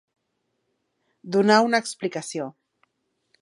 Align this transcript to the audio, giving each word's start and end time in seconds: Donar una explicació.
Donar 1.35 1.59
una 1.67 1.83
explicació. 1.85 2.49